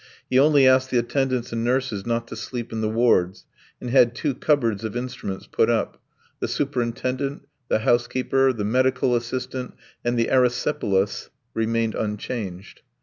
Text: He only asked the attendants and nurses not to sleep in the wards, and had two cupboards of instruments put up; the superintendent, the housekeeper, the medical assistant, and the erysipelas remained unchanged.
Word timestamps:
He 0.31 0.39
only 0.39 0.67
asked 0.67 0.89
the 0.89 0.97
attendants 0.97 1.53
and 1.53 1.63
nurses 1.63 2.07
not 2.07 2.27
to 2.29 2.35
sleep 2.35 2.71
in 2.73 2.81
the 2.81 2.89
wards, 2.89 3.45
and 3.79 3.91
had 3.91 4.15
two 4.15 4.33
cupboards 4.33 4.83
of 4.83 4.95
instruments 4.97 5.45
put 5.45 5.69
up; 5.69 6.01
the 6.39 6.47
superintendent, 6.47 7.47
the 7.67 7.77
housekeeper, 7.81 8.51
the 8.51 8.65
medical 8.65 9.15
assistant, 9.15 9.75
and 10.03 10.17
the 10.17 10.29
erysipelas 10.31 11.29
remained 11.53 11.93
unchanged. 11.93 12.81